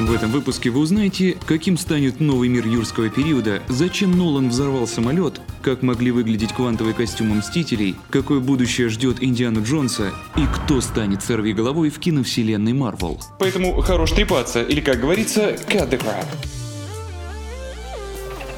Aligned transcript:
В 0.00 0.12
этом 0.12 0.32
выпуске 0.32 0.70
вы 0.70 0.80
узнаете, 0.80 1.36
каким 1.46 1.78
станет 1.78 2.18
новый 2.18 2.48
мир 2.48 2.66
юрского 2.66 3.08
периода, 3.10 3.62
зачем 3.68 4.10
Нолан 4.18 4.48
взорвал 4.48 4.88
самолет, 4.88 5.40
как 5.62 5.82
могли 5.82 6.10
выглядеть 6.10 6.52
квантовые 6.52 6.94
костюмы 6.94 7.36
Мстителей, 7.36 7.94
какое 8.10 8.40
будущее 8.40 8.88
ждет 8.88 9.22
Индиану 9.22 9.62
Джонса 9.62 10.10
и 10.36 10.40
кто 10.52 10.80
станет 10.80 11.22
сорви 11.22 11.52
головой 11.52 11.90
в 11.90 12.00
киновселенной 12.00 12.72
Марвел. 12.72 13.20
Поэтому 13.38 13.80
хорош 13.82 14.10
трепаться, 14.10 14.64
или 14.64 14.80
как 14.80 15.00
говорится, 15.00 15.52
cut 15.68 15.88
the 15.88 16.02
crap. 16.02 16.26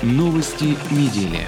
Новости 0.03 0.75
недели. 0.91 1.47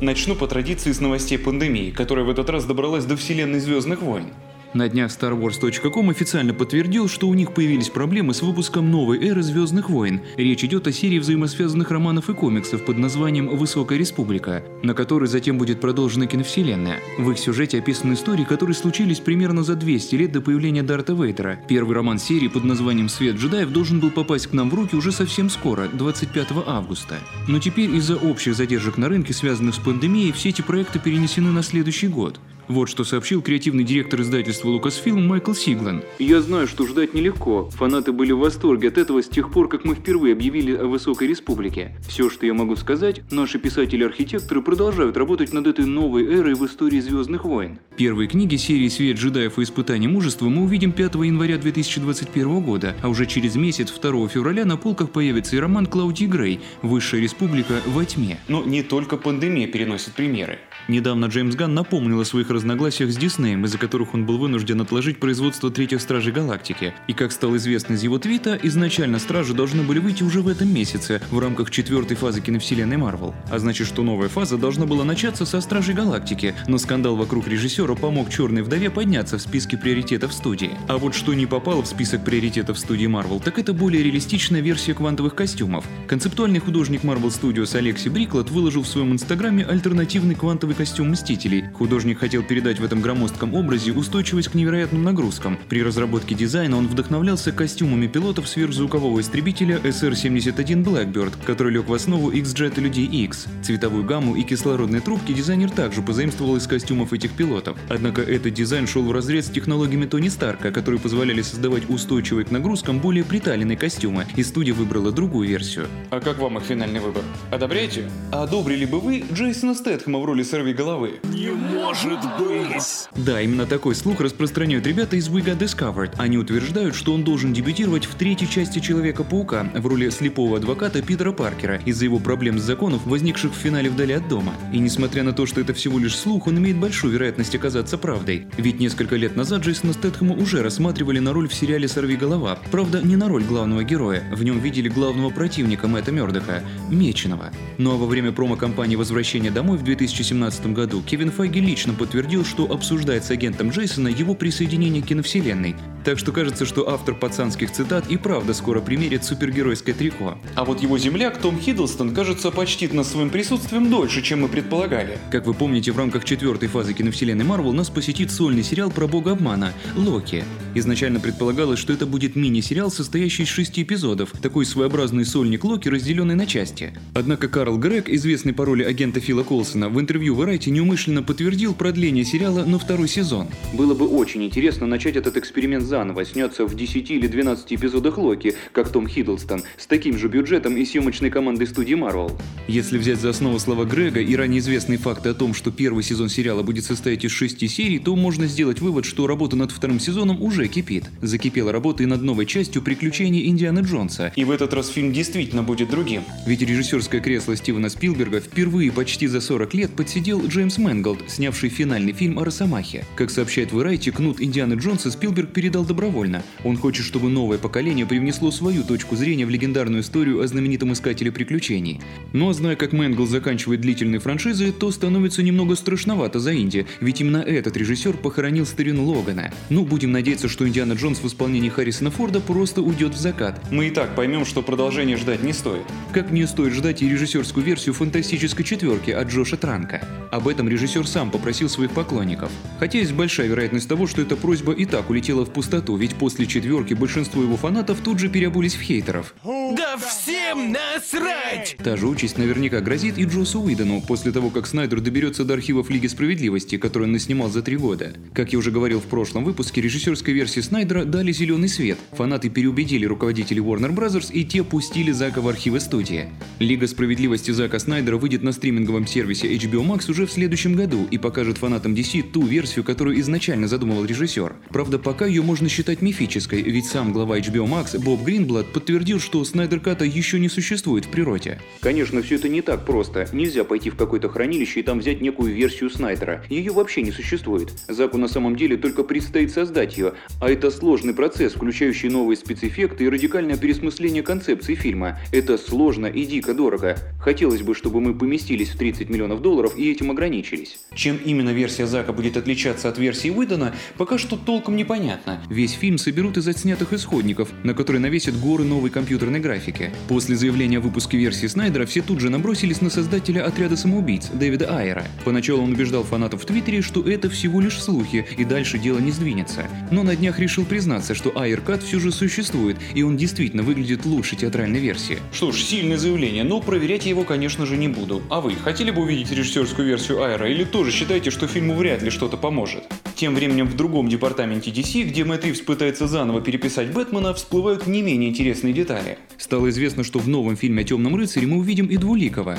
Начну 0.00 0.36
по 0.36 0.46
традиции 0.46 0.92
с 0.92 1.00
новостей 1.00 1.38
пандемии, 1.38 1.90
которая 1.90 2.24
в 2.24 2.30
этот 2.30 2.48
раз 2.50 2.66
добралась 2.66 3.04
до 3.04 3.16
вселенной 3.16 3.58
Звездных 3.58 4.00
войн. 4.00 4.26
На 4.74 4.86
днях 4.86 5.10
StarWars.com 5.10 6.10
официально 6.10 6.52
подтвердил, 6.52 7.08
что 7.08 7.26
у 7.26 7.32
них 7.32 7.54
появились 7.54 7.88
проблемы 7.88 8.34
с 8.34 8.42
выпуском 8.42 8.90
новой 8.90 9.18
эры 9.26 9.42
Звездных 9.42 9.88
войн. 9.88 10.20
Речь 10.36 10.62
идет 10.62 10.86
о 10.86 10.92
серии 10.92 11.18
взаимосвязанных 11.18 11.90
романов 11.90 12.28
и 12.28 12.34
комиксов 12.34 12.84
под 12.84 12.98
названием 12.98 13.48
«Высокая 13.48 13.98
республика», 13.98 14.62
на 14.82 14.92
которой 14.92 15.26
затем 15.26 15.56
будет 15.56 15.80
продолжена 15.80 16.26
киновселенная. 16.26 17.00
В 17.16 17.30
их 17.30 17.38
сюжете 17.38 17.78
описаны 17.78 18.12
истории, 18.12 18.44
которые 18.44 18.74
случились 18.74 19.20
примерно 19.20 19.62
за 19.62 19.74
200 19.74 20.14
лет 20.16 20.32
до 20.32 20.42
появления 20.42 20.82
Дарта 20.82 21.14
Вейдера. 21.14 21.58
Первый 21.66 21.94
роман 21.94 22.18
серии 22.18 22.48
под 22.48 22.64
названием 22.64 23.08
«Свет 23.08 23.36
джедаев» 23.36 23.70
должен 23.70 24.00
был 24.00 24.10
попасть 24.10 24.48
к 24.48 24.52
нам 24.52 24.68
в 24.68 24.74
руки 24.74 24.94
уже 24.96 25.12
совсем 25.12 25.48
скоро, 25.48 25.88
25 25.88 26.48
августа. 26.66 27.16
Но 27.46 27.58
теперь 27.58 27.94
из-за 27.96 28.16
общих 28.16 28.54
задержек 28.54 28.98
на 28.98 29.08
рынке, 29.08 29.32
связанных 29.32 29.76
с 29.76 29.78
пандемией, 29.78 30.32
все 30.32 30.50
эти 30.50 30.60
проекты 30.60 30.98
перенесены 30.98 31.52
на 31.52 31.62
следующий 31.62 32.08
год. 32.08 32.38
Вот 32.68 32.90
что 32.90 33.02
сообщил 33.02 33.40
креативный 33.40 33.82
директор 33.82 34.20
издательства 34.20 34.68
Lucasfilm 34.68 35.20
Майкл 35.20 35.54
Сиглан. 35.54 36.02
«Я 36.18 36.42
знаю, 36.42 36.66
что 36.66 36.86
ждать 36.86 37.14
нелегко. 37.14 37.70
Фанаты 37.70 38.12
были 38.12 38.32
в 38.32 38.40
восторге 38.40 38.88
от 38.88 38.98
этого 38.98 39.22
с 39.22 39.28
тех 39.28 39.50
пор, 39.50 39.68
как 39.70 39.86
мы 39.86 39.94
впервые 39.94 40.34
объявили 40.34 40.74
о 40.74 40.86
Высокой 40.86 41.28
Республике. 41.28 41.96
Все, 42.06 42.28
что 42.28 42.44
я 42.44 42.52
могу 42.52 42.76
сказать, 42.76 43.22
наши 43.30 43.58
писатели-архитекторы 43.58 44.60
продолжают 44.60 45.16
работать 45.16 45.54
над 45.54 45.66
этой 45.66 45.86
новой 45.86 46.24
эрой 46.26 46.54
в 46.54 46.66
истории 46.66 47.00
Звездных 47.00 47.46
войн. 47.46 47.78
Первые 47.96 48.28
книги 48.28 48.56
серии 48.56 48.88
«Свет 48.88 49.16
джедаев 49.16 49.58
и 49.58 49.62
испытание 49.62 50.10
мужества» 50.10 50.48
мы 50.48 50.64
увидим 50.64 50.92
5 50.92 51.14
января 51.14 51.56
2021 51.56 52.60
года, 52.60 52.94
а 53.02 53.08
уже 53.08 53.24
через 53.24 53.56
месяц, 53.56 53.90
2 53.90 54.28
февраля, 54.28 54.66
на 54.66 54.76
полках 54.76 55.10
появится 55.10 55.56
и 55.56 55.58
роман 55.58 55.86
Клаудии 55.86 56.26
Грей 56.26 56.60
«Высшая 56.82 57.22
республика 57.22 57.80
во 57.86 58.04
тьме». 58.04 58.38
Но 58.46 58.62
не 58.62 58.82
только 58.82 59.16
пандемия 59.16 59.66
переносит 59.66 60.12
премьеры. 60.12 60.58
Недавно 60.86 61.26
Джеймс 61.26 61.54
Ганн 61.54 61.74
напомнил 61.74 62.20
о 62.20 62.24
своих 62.24 62.50
разногласиях 62.58 63.12
с 63.12 63.16
Диснеем, 63.16 63.64
из-за 63.64 63.78
которых 63.78 64.14
он 64.14 64.26
был 64.26 64.38
вынужден 64.38 64.80
отложить 64.80 65.20
производство 65.20 65.70
третьих 65.70 66.00
Стражей 66.00 66.32
Галактики. 66.32 66.92
И 67.06 67.12
как 67.12 67.30
стало 67.30 67.56
известно 67.56 67.94
из 67.94 68.02
его 68.02 68.18
твита, 68.18 68.58
изначально 68.64 69.20
Стражи 69.20 69.54
должны 69.54 69.84
были 69.84 70.00
выйти 70.00 70.24
уже 70.24 70.42
в 70.42 70.48
этом 70.48 70.72
месяце, 70.74 71.22
в 71.30 71.38
рамках 71.38 71.70
четвертой 71.70 72.16
фазы 72.16 72.40
киновселенной 72.40 72.96
Марвел. 72.96 73.32
А 73.48 73.60
значит, 73.60 73.86
что 73.86 74.02
новая 74.02 74.28
фаза 74.28 74.58
должна 74.58 74.86
была 74.86 75.04
начаться 75.04 75.46
со 75.46 75.60
Стражей 75.60 75.94
Галактики, 75.94 76.56
но 76.66 76.78
скандал 76.78 77.14
вокруг 77.14 77.46
режиссера 77.46 77.94
помог 77.94 78.28
Черной 78.28 78.62
Вдове 78.62 78.90
подняться 78.90 79.38
в 79.38 79.42
списке 79.42 79.76
приоритетов 79.76 80.32
студии. 80.32 80.72
А 80.88 80.98
вот 80.98 81.14
что 81.14 81.32
не 81.34 81.46
попало 81.46 81.82
в 81.82 81.86
список 81.86 82.24
приоритетов 82.24 82.78
студии 82.78 83.06
Марвел, 83.06 83.38
так 83.38 83.60
это 83.60 83.72
более 83.72 84.02
реалистичная 84.02 84.60
версия 84.60 84.94
квантовых 84.94 85.36
костюмов. 85.36 85.84
Концептуальный 86.08 86.58
художник 86.58 87.04
Marvel 87.04 87.28
Studios 87.28 87.76
Алекси 87.76 88.08
Бриклот 88.08 88.50
выложил 88.50 88.82
в 88.82 88.88
своем 88.88 89.12
инстаграме 89.12 89.64
альтернативный 89.64 90.34
квантовый 90.34 90.74
костюм 90.74 91.10
Мстителей. 91.10 91.68
Художник 91.74 92.18
хотел 92.18 92.42
передать 92.48 92.80
в 92.80 92.84
этом 92.84 93.00
громоздком 93.00 93.54
образе 93.54 93.92
устойчивость 93.92 94.48
к 94.48 94.54
невероятным 94.54 95.04
нагрузкам. 95.04 95.58
При 95.68 95.82
разработке 95.82 96.34
дизайна 96.34 96.76
он 96.76 96.88
вдохновлялся 96.88 97.52
костюмами 97.52 98.06
пилотов 98.06 98.48
сверхзвукового 98.48 99.20
истребителя 99.20 99.78
SR-71 99.84 100.82
Blackbird, 100.82 101.34
который 101.44 101.72
лег 101.72 101.88
в 101.88 101.94
основу 101.94 102.30
X-Jet 102.30 102.80
Людей 102.80 103.06
X. 103.06 103.46
Цветовую 103.62 104.04
гамму 104.04 104.34
и 104.34 104.42
кислородные 104.42 105.00
трубки 105.00 105.32
дизайнер 105.32 105.70
также 105.70 106.02
позаимствовал 106.02 106.56
из 106.56 106.66
костюмов 106.66 107.12
этих 107.12 107.32
пилотов. 107.32 107.78
Однако 107.88 108.22
этот 108.22 108.54
дизайн 108.54 108.86
шел 108.86 109.02
в 109.02 109.12
разрез 109.12 109.46
с 109.46 109.50
технологиями 109.50 110.06
Тони 110.06 110.28
Старка, 110.28 110.70
которые 110.70 111.00
позволяли 111.00 111.42
создавать 111.42 111.88
устойчивые 111.88 112.46
к 112.46 112.50
нагрузкам 112.50 112.98
более 112.98 113.24
приталенные 113.24 113.76
костюмы, 113.76 114.26
и 114.36 114.42
студия 114.42 114.72
выбрала 114.72 115.12
другую 115.12 115.48
версию. 115.48 115.88
А 116.10 116.20
как 116.20 116.38
вам 116.38 116.56
их 116.58 116.64
финальный 116.64 117.00
выбор? 117.00 117.22
Одобряете? 117.50 118.10
А 118.32 118.44
одобрили 118.44 118.86
бы 118.86 119.00
вы 119.00 119.24
Джейсона 119.32 119.74
Стэтхэма 119.74 120.18
в 120.18 120.24
роли 120.24 120.42
сорви 120.42 120.72
головы? 120.72 121.20
Не 121.24 121.50
может 121.50 122.20
быть! 122.38 123.08
Да, 123.14 123.40
именно 123.40 123.66
такой 123.66 123.94
слух 123.94 124.20
распространяют 124.20 124.86
ребята 124.86 125.16
из 125.16 125.28
We 125.28 125.44
Got 125.44 125.58
Discovered. 125.58 126.12
Они 126.16 126.38
утверждают, 126.38 126.94
что 126.94 127.12
он 127.12 127.24
должен 127.24 127.52
дебютировать 127.52 128.06
в 128.06 128.14
третьей 128.14 128.48
части 128.48 128.78
Человека-паука 128.78 129.70
в 129.74 129.86
роли 129.86 130.08
слепого 130.10 130.58
адвоката 130.58 131.02
Питера 131.02 131.32
Паркера 131.32 131.80
из-за 131.84 132.04
его 132.04 132.18
проблем 132.18 132.58
с 132.58 132.62
законов, 132.62 133.04
возникших 133.06 133.52
в 133.52 133.56
финале 133.56 133.90
«Вдали 133.90 134.14
от 134.14 134.28
дома». 134.28 134.54
И 134.72 134.78
несмотря 134.78 135.22
на 135.22 135.32
то, 135.32 135.46
что 135.46 135.60
это 135.60 135.74
всего 135.74 135.98
лишь 135.98 136.16
слух, 136.16 136.46
он 136.46 136.58
имеет 136.58 136.76
большую 136.76 137.12
вероятность 137.12 137.54
оказаться 137.54 137.98
правдой. 137.98 138.46
Ведь 138.56 138.78
несколько 138.78 139.16
лет 139.16 139.36
назад 139.36 139.62
Джейсона 139.62 139.92
Стэтхэма 139.92 140.34
уже 140.36 140.62
рассматривали 140.62 141.18
на 141.18 141.32
роль 141.32 141.48
в 141.48 141.54
сериале 141.54 141.88
«Сорви 141.88 142.16
голова». 142.16 142.58
Правда, 142.70 143.00
не 143.02 143.16
на 143.16 143.28
роль 143.28 143.42
главного 143.42 143.82
героя. 143.84 144.22
В 144.32 144.42
нем 144.44 144.60
видели 144.60 144.88
главного 144.88 145.30
противника 145.30 145.88
Мэтта 145.88 146.12
Мёрдока– 146.12 146.62
Меченого. 146.90 147.50
Ну 147.78 147.92
а 147.92 147.96
во 147.96 148.06
время 148.06 148.32
промо-компании 148.32 148.96
«Возвращение 148.96 149.50
домой» 149.50 149.78
в 149.78 149.82
2017 149.82 150.68
году 150.68 151.02
Кевин 151.02 151.30
Файги 151.30 151.60
лично 151.60 151.94
подтвердил, 151.94 152.27
что 152.44 152.70
обсуждает 152.70 153.24
с 153.24 153.30
агентом 153.30 153.70
Джейсона 153.70 154.08
его 154.08 154.34
присоединение 154.34 155.02
к 155.02 155.06
киновселенной. 155.06 155.74
Так 156.04 156.18
что 156.18 156.30
кажется, 156.30 156.64
что 156.66 156.88
автор 156.88 157.14
пацанских 157.14 157.72
цитат 157.72 158.10
и 158.10 158.16
правда 158.16 158.54
скоро 158.54 158.80
примерит 158.80 159.24
супергеройское 159.24 159.94
трико. 159.94 160.38
А 160.54 160.64
вот 160.64 160.80
его 160.80 160.98
земляк 160.98 161.38
Том 161.38 161.58
Хиддлстон, 161.58 162.14
кажется, 162.14 162.50
почтит 162.50 162.92
нас 162.92 163.10
своим 163.10 163.30
присутствием 163.30 163.90
дольше, 163.90 164.22
чем 164.22 164.42
мы 164.42 164.48
предполагали. 164.48 165.18
Как 165.30 165.46
вы 165.46 165.54
помните, 165.54 165.90
в 165.92 165.98
рамках 165.98 166.24
четвертой 166.24 166.68
фазы 166.68 166.92
киновселенной 166.92 167.44
Марвел 167.44 167.72
нас 167.72 167.90
посетит 167.90 168.30
сольный 168.30 168.62
сериал 168.62 168.90
про 168.90 169.06
бога 169.06 169.32
обмана– 169.32 169.72
Локи. 169.96 170.44
Изначально 170.74 171.18
предполагалось, 171.18 171.78
что 171.78 171.92
это 171.92 172.06
будет 172.06 172.36
мини-сериал, 172.36 172.90
состоящий 172.90 173.42
из 173.42 173.48
шести 173.48 173.82
эпизодов, 173.82 174.30
такой 174.40 174.64
своеобразный 174.64 175.24
сольник 175.24 175.64
Локи, 175.64 175.88
разделенный 175.88 176.34
на 176.34 176.46
части. 176.46 176.92
Однако 177.14 177.48
Карл 177.48 177.78
Грег, 177.78 178.08
известный 178.08 178.52
по 178.52 178.64
роли 178.64 178.84
агента 178.84 179.20
Фила 179.20 179.42
Колсона, 179.42 179.88
в 179.88 179.98
интервью 179.98 180.36
Variety 180.36 180.70
неумышленно 180.70 181.22
подтвердил 181.22 181.74
продление 181.74 182.17
сериала 182.24 182.64
на 182.64 182.78
второй 182.78 183.08
сезон. 183.08 183.48
Было 183.72 183.94
бы 183.94 184.06
очень 184.08 184.44
интересно 184.44 184.86
начать 184.86 185.16
этот 185.16 185.36
эксперимент 185.36 185.84
заново, 185.84 186.24
сняться 186.24 186.64
в 186.66 186.74
10 186.74 187.10
или 187.10 187.26
12 187.26 187.72
эпизодах 187.72 188.18
Локи, 188.18 188.54
как 188.72 188.90
Том 188.90 189.06
Хиддлстон, 189.06 189.62
с 189.76 189.86
таким 189.86 190.18
же 190.18 190.28
бюджетом 190.28 190.76
и 190.76 190.84
съемочной 190.84 191.30
командой 191.30 191.66
студии 191.66 191.94
Marvel. 191.94 192.32
Если 192.66 192.98
взять 192.98 193.20
за 193.20 193.30
основу 193.30 193.58
слова 193.58 193.84
Грега 193.84 194.20
и 194.20 194.34
ранее 194.34 194.60
известные 194.60 194.98
факты 194.98 195.28
о 195.28 195.34
том, 195.34 195.54
что 195.54 195.70
первый 195.70 196.02
сезон 196.02 196.28
сериала 196.28 196.62
будет 196.62 196.84
состоять 196.84 197.24
из 197.24 197.30
шести 197.30 197.68
серий, 197.68 197.98
то 197.98 198.16
можно 198.16 198.46
сделать 198.46 198.80
вывод, 198.80 199.04
что 199.04 199.26
работа 199.26 199.56
над 199.56 199.70
вторым 199.70 200.00
сезоном 200.00 200.42
уже 200.42 200.66
кипит. 200.68 201.04
Закипела 201.22 201.72
работа 201.72 202.02
и 202.02 202.06
над 202.06 202.22
новой 202.22 202.46
частью 202.46 202.82
приключений 202.82 203.46
Индианы 203.46 203.80
Джонса. 203.80 204.32
И 204.36 204.44
в 204.44 204.50
этот 204.50 204.72
раз 204.74 204.88
фильм 204.88 205.12
действительно 205.12 205.62
будет 205.62 205.90
другим. 205.90 206.22
Ведь 206.46 206.62
режиссерское 206.62 207.20
кресло 207.20 207.56
Стивена 207.56 207.88
Спилберга 207.88 208.40
впервые 208.40 208.92
почти 208.92 209.26
за 209.26 209.40
40 209.40 209.74
лет 209.74 209.90
подсидел 209.90 210.46
Джеймс 210.46 210.78
Мэнголд, 210.78 211.18
снявший 211.28 211.68
финальный 211.68 211.97
фильм 212.12 212.38
о 212.38 212.44
Росомахе. 212.44 213.04
Как 213.16 213.30
сообщает 213.30 213.72
Variety, 213.72 214.10
кнут 214.10 214.40
Индианы 214.40 214.74
Джонса 214.74 215.10
Спилберг 215.10 215.52
передал 215.52 215.84
добровольно. 215.84 216.42
Он 216.64 216.76
хочет, 216.76 217.04
чтобы 217.04 217.28
новое 217.28 217.58
поколение 217.58 218.06
привнесло 218.06 218.50
свою 218.50 218.84
точку 218.84 219.16
зрения 219.16 219.44
в 219.46 219.50
легендарную 219.50 220.02
историю 220.02 220.40
о 220.40 220.46
знаменитом 220.46 220.92
искателе 220.92 221.32
приключений. 221.32 222.00
Но 222.32 222.52
зная, 222.52 222.76
как 222.76 222.92
Мэнголд 222.92 223.28
заканчивает 223.28 223.80
длительные 223.80 224.20
франшизы, 224.20 224.72
то 224.72 224.90
становится 224.90 225.42
немного 225.42 225.76
страшновато 225.76 226.40
за 226.40 226.54
Инди, 226.56 226.86
ведь 227.00 227.20
именно 227.20 227.38
этот 227.38 227.76
режиссер 227.76 228.16
похоронил 228.16 228.66
старину 228.66 229.04
Логана. 229.04 229.52
Ну, 229.68 229.84
будем 229.84 230.12
надеяться, 230.12 230.48
что 230.48 230.66
Индиана 230.66 230.92
Джонс 230.92 231.18
в 231.18 231.26
исполнении 231.26 231.68
Харрисона 231.68 232.10
Форда 232.10 232.40
просто 232.40 232.82
уйдет 232.82 233.14
в 233.14 233.18
закат. 233.18 233.60
Мы 233.70 233.88
и 233.88 233.90
так 233.90 234.14
поймем, 234.14 234.44
что 234.44 234.62
продолжение 234.62 235.16
ждать 235.16 235.42
не 235.42 235.52
стоит. 235.52 235.82
Как 236.12 236.30
не 236.30 236.46
стоит 236.46 236.74
ждать 236.74 237.02
и 237.02 237.08
режиссерскую 237.08 237.64
версию 237.64 237.94
фантастической 237.94 238.64
четверки 238.64 239.10
от 239.10 239.28
Джоша 239.28 239.56
Транка. 239.56 240.06
Об 240.30 240.48
этом 240.48 240.68
режиссер 240.68 241.06
сам 241.06 241.30
попросил 241.30 241.68
своих 241.68 241.87
поклонников. 241.90 242.50
Хотя 242.78 242.98
есть 242.98 243.12
большая 243.12 243.48
вероятность 243.48 243.88
того, 243.88 244.06
что 244.06 244.22
эта 244.22 244.36
просьба 244.36 244.72
и 244.72 244.84
так 244.84 245.10
улетела 245.10 245.44
в 245.44 245.50
пустоту, 245.50 245.96
ведь 245.96 246.14
после 246.14 246.46
четверки 246.46 246.94
большинство 246.94 247.42
его 247.42 247.56
фанатов 247.56 247.98
тут 248.02 248.18
же 248.18 248.28
переобулись 248.28 248.74
в 248.74 248.80
хейтеров. 248.80 249.34
Да 249.44 249.96
все 249.96 250.38
всем 250.48 250.72
насрать! 250.72 251.76
Та 251.82 251.96
же 251.96 252.06
участь 252.06 252.38
наверняка 252.38 252.80
грозит 252.80 253.18
и 253.18 253.24
Джосу 253.24 253.60
Уидону 253.60 254.00
после 254.00 254.32
того, 254.32 254.50
как 254.50 254.66
Снайдер 254.66 255.00
доберется 255.00 255.44
до 255.44 255.54
архивов 255.54 255.90
Лиги 255.90 256.06
Справедливости, 256.06 256.78
который 256.78 257.04
он 257.04 257.12
наснимал 257.12 257.50
за 257.50 257.62
три 257.62 257.76
года. 257.76 258.12
Как 258.34 258.52
я 258.52 258.58
уже 258.58 258.70
говорил 258.70 259.00
в 259.00 259.04
прошлом 259.04 259.44
выпуске, 259.44 259.80
режиссерской 259.80 260.32
версии 260.32 260.60
Снайдера 260.60 261.04
дали 261.04 261.32
зеленый 261.32 261.68
свет. 261.68 261.98
Фанаты 262.12 262.48
переубедили 262.48 263.04
руководителей 263.04 263.60
Warner 263.60 263.94
Bros. 263.94 264.32
и 264.32 264.44
те 264.44 264.64
пустили 264.64 265.12
Зака 265.12 265.40
в 265.40 265.48
архивы 265.48 265.80
студии. 265.80 266.30
Лига 266.58 266.86
Справедливости 266.86 267.50
Зака 267.50 267.78
Снайдера 267.78 268.16
выйдет 268.16 268.42
на 268.42 268.52
стриминговом 268.52 269.06
сервисе 269.06 269.54
HBO 269.54 269.86
Max 269.86 270.10
уже 270.10 270.26
в 270.26 270.32
следующем 270.32 270.74
году 270.74 271.06
и 271.10 271.18
покажет 271.18 271.58
фанатам 271.58 271.77
DC 271.86 272.22
ту 272.32 272.42
версию, 272.42 272.84
которую 272.84 273.20
изначально 273.20 273.68
задумывал 273.68 274.04
режиссер. 274.04 274.56
Правда, 274.70 274.98
пока 274.98 275.26
ее 275.26 275.42
можно 275.42 275.68
считать 275.68 276.02
мифической, 276.02 276.62
ведь 276.62 276.86
сам 276.86 277.12
глава 277.12 277.38
HBO 277.38 277.68
Max 277.68 277.98
Боб 277.98 278.22
Гринблад 278.24 278.72
подтвердил, 278.72 279.20
что 279.20 279.44
Снайдер 279.44 279.80
Ката 279.80 280.04
еще 280.04 280.40
не 280.40 280.48
существует 280.48 281.04
в 281.04 281.10
природе. 281.10 281.60
Конечно, 281.80 282.22
все 282.22 282.34
это 282.34 282.48
не 282.48 282.62
так 282.62 282.84
просто. 282.84 283.28
Нельзя 283.32 283.64
пойти 283.64 283.90
в 283.90 283.96
какое-то 283.96 284.28
хранилище 284.28 284.80
и 284.80 284.82
там 284.82 284.98
взять 284.98 285.20
некую 285.20 285.54
версию 285.54 285.90
Снайдера. 285.90 286.44
Ее 286.48 286.72
вообще 286.72 287.02
не 287.02 287.12
существует. 287.12 287.70
Заку 287.86 288.18
на 288.18 288.28
самом 288.28 288.56
деле 288.56 288.76
только 288.76 289.04
предстоит 289.04 289.52
создать 289.52 289.96
ее, 289.96 290.14
а 290.40 290.50
это 290.50 290.70
сложный 290.70 291.14
процесс, 291.14 291.54
включающий 291.54 292.08
новые 292.08 292.36
спецэффекты 292.36 293.04
и 293.04 293.08
радикальное 293.08 293.56
пересмысление 293.56 294.22
концепции 294.22 294.74
фильма. 294.74 295.18
Это 295.32 295.56
сложно 295.58 296.06
и 296.06 296.24
дико 296.24 296.54
дорого. 296.54 296.98
Хотелось 297.20 297.62
бы, 297.62 297.74
чтобы 297.74 298.00
мы 298.00 298.14
поместились 298.14 298.70
в 298.70 298.78
30 298.78 299.08
миллионов 299.08 299.42
долларов 299.42 299.76
и 299.76 299.90
этим 299.90 300.10
ограничились. 300.10 300.78
Чем 300.94 301.18
именно 301.24 301.50
версия 301.50 301.67
Зака 301.68 302.12
будет 302.12 302.36
отличаться 302.36 302.88
от 302.88 302.98
версии 302.98 303.30
Уидона, 303.30 303.74
пока 303.96 304.18
что 304.18 304.36
толком 304.36 304.76
непонятно. 304.76 305.40
Весь 305.48 305.72
фильм 305.72 305.98
соберут 305.98 306.36
из 306.36 306.48
отснятых 306.48 306.92
исходников, 306.92 307.48
на 307.64 307.74
которые 307.74 308.00
навесят 308.00 308.38
горы 308.38 308.64
новой 308.64 308.90
компьютерной 308.90 309.40
графики. 309.40 309.92
После 310.08 310.36
заявления 310.36 310.78
о 310.78 310.80
выпуске 310.80 311.16
версии 311.16 311.46
Снайдера 311.46 311.86
все 311.86 312.02
тут 312.02 312.20
же 312.20 312.30
набросились 312.30 312.80
на 312.80 312.90
создателя 312.90 313.46
отряда 313.46 313.76
самоубийц 313.76 314.28
Дэвида 314.32 314.76
Айера. 314.76 315.04
Поначалу 315.24 315.62
он 315.62 315.72
убеждал 315.72 316.04
фанатов 316.04 316.42
в 316.42 316.46
Твиттере, 316.46 316.82
что 316.82 317.02
это 317.08 317.30
всего 317.30 317.60
лишь 317.60 317.80
слухи 317.80 318.26
и 318.36 318.44
дальше 318.44 318.78
дело 318.78 318.98
не 318.98 319.12
сдвинется. 319.12 319.66
Но 319.90 320.02
на 320.02 320.16
днях 320.16 320.38
решил 320.38 320.64
признаться, 320.64 321.14
что 321.14 321.36
Айер 321.38 321.60
Кат 321.60 321.82
все 321.82 322.00
же 322.00 322.12
существует 322.12 322.76
и 322.94 323.02
он 323.02 323.16
действительно 323.16 323.62
выглядит 323.62 324.04
лучше 324.04 324.36
театральной 324.36 324.80
версии. 324.80 325.18
Что 325.32 325.52
ж, 325.52 325.60
сильное 325.60 325.96
заявление, 325.96 326.44
но 326.44 326.60
проверять 326.60 327.04
я 327.04 327.10
его, 327.10 327.24
конечно 327.24 327.66
же, 327.66 327.76
не 327.76 327.88
буду. 327.88 328.22
А 328.30 328.40
вы 328.40 328.54
хотели 328.54 328.90
бы 328.90 329.02
увидеть 329.02 329.30
режиссерскую 329.30 329.86
версию 329.86 330.22
Айра 330.22 330.48
или 330.48 330.64
тоже 330.64 330.90
считаете, 330.90 331.30
что 331.30 331.46
фильму 331.58 331.74
вряд 331.74 332.02
ли 332.02 332.10
что-то 332.10 332.36
поможет? 332.36 332.84
Тем 333.16 333.34
временем 333.34 333.66
в 333.66 333.74
другом 333.74 334.08
департаменте 334.08 334.70
DC, 334.70 335.02
где 335.02 335.24
Мэтт 335.24 335.44
Ривз 335.44 335.60
пытается 335.60 336.06
заново 336.06 336.40
переписать 336.40 336.92
Бэтмена, 336.92 337.34
всплывают 337.34 337.88
не 337.88 338.00
менее 338.00 338.30
интересные 338.30 338.72
детали. 338.72 339.18
Стало 339.38 339.68
известно, 339.70 340.04
что 340.04 340.20
в 340.20 340.28
новом 340.28 340.56
фильме 340.56 340.82
о 340.82 340.84
Темном 340.84 341.16
рыцаре 341.16 341.48
мы 341.48 341.56
увидим 341.56 341.86
и 341.86 341.96
Двуликова. 341.96 342.58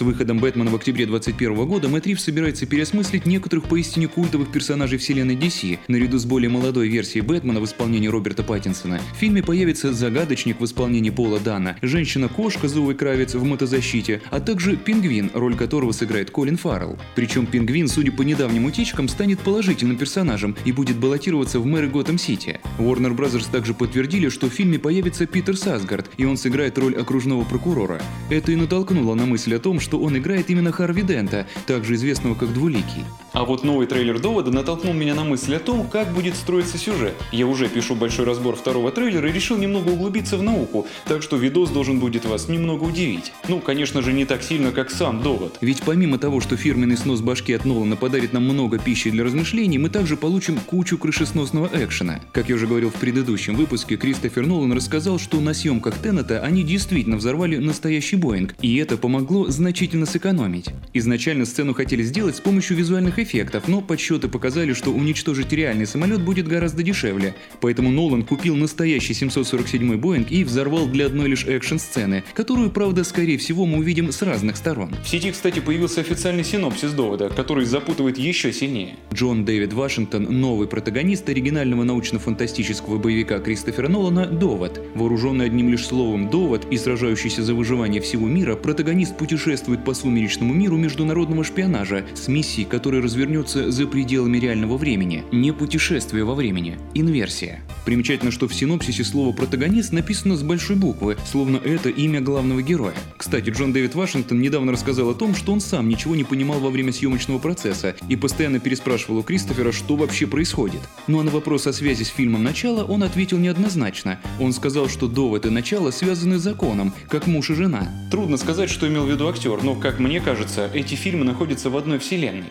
С 0.00 0.02
выходом 0.02 0.38
Бэтмена 0.38 0.70
в 0.70 0.74
октябре 0.76 1.04
2021 1.04 1.66
года 1.66 1.90
Мэтт 1.90 2.06
Ривз 2.06 2.24
собирается 2.24 2.64
переосмыслить 2.64 3.26
некоторых 3.26 3.66
поистине 3.66 4.08
культовых 4.08 4.50
персонажей 4.50 4.96
вселенной 4.96 5.36
DC. 5.36 5.78
Наряду 5.88 6.16
с 6.16 6.24
более 6.24 6.48
молодой 6.48 6.88
версией 6.88 7.22
Бэтмена 7.22 7.60
в 7.60 7.66
исполнении 7.66 8.08
Роберта 8.08 8.42
Паттинсона 8.42 8.98
в 9.12 9.18
фильме 9.18 9.42
появится 9.42 9.92
загадочник 9.92 10.58
в 10.58 10.64
исполнении 10.64 11.10
Пола 11.10 11.38
Дана, 11.38 11.76
женщина-кошка 11.82 12.66
Зоуи 12.66 12.94
Кравец 12.94 13.34
в 13.34 13.44
мотозащите, 13.44 14.22
а 14.30 14.40
также 14.40 14.78
пингвин, 14.78 15.32
роль 15.34 15.54
которого 15.54 15.92
сыграет 15.92 16.30
Колин 16.30 16.56
Фаррелл. 16.56 16.98
Причем 17.14 17.44
пингвин, 17.44 17.86
судя 17.86 18.10
по 18.10 18.22
недавним 18.22 18.64
утечкам, 18.64 19.06
станет 19.06 19.40
положительным 19.40 19.98
персонажем 19.98 20.56
и 20.64 20.72
будет 20.72 20.96
баллотироваться 20.96 21.60
в 21.60 21.66
мэры 21.66 21.88
Готэм-Сити. 21.88 22.58
Warner 22.78 23.14
Bros. 23.14 23.44
также 23.52 23.74
подтвердили, 23.74 24.30
что 24.30 24.48
в 24.48 24.54
фильме 24.54 24.78
появится 24.78 25.26
Питер 25.26 25.58
Сасгард, 25.58 26.08
и 26.16 26.24
он 26.24 26.38
сыграет 26.38 26.78
роль 26.78 26.96
окружного 26.96 27.44
прокурора. 27.44 28.00
Это 28.30 28.50
и 28.52 28.56
натолкнуло 28.56 29.14
на 29.14 29.26
мысль 29.26 29.54
о 29.56 29.58
том, 29.58 29.78
что 29.90 29.98
он 29.98 30.16
играет 30.16 30.48
именно 30.50 30.70
Харви 30.70 31.02
Дента, 31.02 31.48
также 31.66 31.96
известного 31.96 32.36
как 32.36 32.52
Двуликий. 32.52 33.04
А 33.32 33.44
вот 33.44 33.62
новый 33.62 33.86
трейлер 33.86 34.18
«Довода» 34.18 34.50
натолкнул 34.50 34.92
меня 34.92 35.14
на 35.14 35.22
мысль 35.22 35.54
о 35.54 35.60
том, 35.60 35.86
как 35.88 36.12
будет 36.12 36.34
строиться 36.34 36.78
сюжет. 36.78 37.14
Я 37.30 37.46
уже 37.46 37.68
пишу 37.68 37.94
большой 37.94 38.24
разбор 38.24 38.56
второго 38.56 38.90
трейлера 38.90 39.28
и 39.28 39.32
решил 39.32 39.56
немного 39.56 39.90
углубиться 39.90 40.36
в 40.36 40.42
науку, 40.42 40.88
так 41.06 41.22
что 41.22 41.36
видос 41.36 41.70
должен 41.70 42.00
будет 42.00 42.24
вас 42.24 42.48
немного 42.48 42.84
удивить. 42.84 43.32
Ну, 43.46 43.60
конечно 43.60 44.02
же, 44.02 44.12
не 44.12 44.24
так 44.24 44.42
сильно, 44.42 44.72
как 44.72 44.90
сам 44.90 45.22
«Довод». 45.22 45.56
Ведь 45.60 45.82
помимо 45.82 46.18
того, 46.18 46.40
что 46.40 46.56
фирменный 46.56 46.96
снос 46.96 47.20
башки 47.20 47.52
от 47.52 47.64
Нолана 47.64 47.94
подарит 47.94 48.32
нам 48.32 48.44
много 48.44 48.78
пищи 48.78 49.10
для 49.10 49.22
размышлений, 49.22 49.78
мы 49.78 49.90
также 49.90 50.16
получим 50.16 50.58
кучу 50.58 50.98
крышесносного 50.98 51.70
экшена. 51.72 52.20
Как 52.32 52.48
я 52.48 52.56
уже 52.56 52.66
говорил 52.66 52.90
в 52.90 52.94
предыдущем 52.94 53.54
выпуске, 53.54 53.96
Кристофер 53.96 54.46
Нолан 54.46 54.72
рассказал, 54.72 55.20
что 55.20 55.40
на 55.40 55.54
съемках 55.54 55.98
Теннета 55.98 56.40
они 56.40 56.64
действительно 56.64 57.16
взорвали 57.16 57.58
настоящий 57.58 58.16
Боинг, 58.16 58.56
и 58.60 58.76
это 58.76 58.96
помогло 58.96 59.48
значительно 59.48 60.06
сэкономить. 60.06 60.66
Изначально 60.94 61.46
сцену 61.46 61.74
хотели 61.74 62.02
сделать 62.02 62.34
с 62.34 62.40
помощью 62.40 62.76
визуальных 62.76 63.19
эффектов, 63.22 63.68
но 63.68 63.80
подсчеты 63.80 64.28
показали, 64.28 64.72
что 64.72 64.90
уничтожить 64.90 65.52
реальный 65.52 65.86
самолет 65.86 66.22
будет 66.22 66.48
гораздо 66.48 66.82
дешевле. 66.82 67.34
Поэтому 67.60 67.90
Нолан 67.90 68.22
купил 68.22 68.56
настоящий 68.56 69.14
747 69.14 69.96
Боинг 69.96 70.30
и 70.30 70.44
взорвал 70.44 70.86
для 70.86 71.06
одной 71.06 71.28
лишь 71.28 71.44
экшн-сцены, 71.44 72.24
которую, 72.34 72.70
правда, 72.70 73.04
скорее 73.04 73.38
всего 73.38 73.66
мы 73.66 73.78
увидим 73.78 74.12
с 74.12 74.22
разных 74.22 74.56
сторон. 74.56 74.94
В 75.04 75.08
сети, 75.08 75.30
кстати, 75.30 75.60
появился 75.60 76.00
официальный 76.00 76.44
синопсис 76.44 76.92
довода, 76.92 77.28
который 77.28 77.64
запутывает 77.64 78.18
еще 78.18 78.52
сильнее. 78.52 78.96
Джон 79.12 79.44
Дэвид 79.44 79.72
Вашингтон– 79.72 80.24
новый 80.40 80.68
протагонист 80.68 81.28
оригинального 81.28 81.84
научно-фантастического 81.84 82.98
боевика 82.98 83.38
Кристофера 83.38 83.88
Нолана 83.88 84.26
«Довод». 84.26 84.80
Вооруженный 84.94 85.46
одним 85.46 85.70
лишь 85.70 85.86
словом 85.86 86.30
«довод» 86.30 86.66
и 86.70 86.76
сражающийся 86.76 87.42
за 87.42 87.54
выживание 87.54 88.00
всего 88.00 88.26
мира, 88.26 88.56
протагонист 88.56 89.16
путешествует 89.16 89.84
по 89.84 89.94
сумеречному 89.94 90.54
миру 90.54 90.76
международного 90.76 91.44
шпионажа 91.44 92.04
с 92.14 92.28
миссией, 92.28 92.66
которая 92.66 93.02
развернется 93.10 93.72
за 93.72 93.88
пределами 93.88 94.38
реального 94.38 94.76
времени. 94.76 95.24
Не 95.32 95.50
путешествие 95.52 96.22
во 96.22 96.36
времени. 96.36 96.78
Инверсия. 96.94 97.60
Примечательно, 97.84 98.30
что 98.30 98.46
в 98.46 98.54
синопсисе 98.54 99.02
слово 99.02 99.32
«протагонист» 99.32 99.92
написано 99.92 100.36
с 100.36 100.44
большой 100.44 100.76
буквы, 100.76 101.16
словно 101.26 101.56
это 101.56 101.88
имя 101.88 102.20
главного 102.20 102.62
героя. 102.62 102.94
Кстати, 103.16 103.50
Джон 103.50 103.72
Дэвид 103.72 103.96
Вашингтон 103.96 104.40
недавно 104.40 104.70
рассказал 104.70 105.10
о 105.10 105.14
том, 105.14 105.34
что 105.34 105.52
он 105.52 105.60
сам 105.60 105.88
ничего 105.88 106.14
не 106.14 106.22
понимал 106.22 106.60
во 106.60 106.70
время 106.70 106.92
съемочного 106.92 107.40
процесса 107.40 107.96
и 108.08 108.14
постоянно 108.14 108.60
переспрашивал 108.60 109.18
у 109.18 109.22
Кристофера, 109.24 109.72
что 109.72 109.96
вообще 109.96 110.28
происходит. 110.28 110.80
Ну 111.08 111.18
а 111.18 111.24
на 111.24 111.32
вопрос 111.32 111.66
о 111.66 111.72
связи 111.72 112.04
с 112.04 112.08
фильмом 112.08 112.44
«Начало» 112.44 112.84
он 112.84 113.02
ответил 113.02 113.38
неоднозначно. 113.38 114.20
Он 114.38 114.52
сказал, 114.52 114.88
что 114.88 115.08
довод 115.08 115.46
и 115.46 115.50
начало 115.50 115.90
связаны 115.90 116.38
с 116.38 116.42
законом, 116.42 116.94
как 117.08 117.26
муж 117.26 117.50
и 117.50 117.54
жена. 117.54 117.90
Трудно 118.12 118.36
сказать, 118.36 118.70
что 118.70 118.86
имел 118.86 119.04
в 119.04 119.10
виду 119.10 119.28
актер, 119.28 119.64
но, 119.64 119.74
как 119.74 119.98
мне 119.98 120.20
кажется, 120.20 120.70
эти 120.72 120.94
фильмы 120.94 121.24
находятся 121.24 121.70
в 121.70 121.76
одной 121.76 121.98
вселенной. 121.98 122.46